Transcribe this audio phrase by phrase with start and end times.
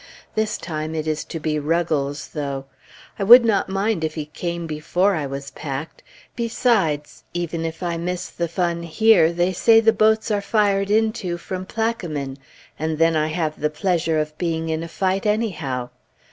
[0.33, 2.65] This time it is to be Ruggles, though.
[3.19, 6.01] I would not mind if he came before I was packed.
[6.35, 11.37] Besides, even if I miss the fun here, they say the boats are fired into
[11.37, 12.37] from Plaquemine;
[12.79, 15.91] and then I have the pleasure of being in a fight anyhow.